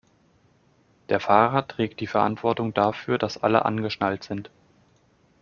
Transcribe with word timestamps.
Der 1.09 1.19
Fahrer 1.19 1.67
trägt 1.67 1.99
die 1.99 2.07
Verantwortung 2.07 2.73
dafür, 2.73 3.19
dass 3.19 3.37
alle 3.43 3.65
angeschnallt 3.65 4.23
sind. 4.23 4.49